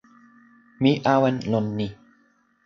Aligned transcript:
mi 0.81 0.91
awen 1.13 1.35
lon 1.51 1.65
ni. 1.77 1.87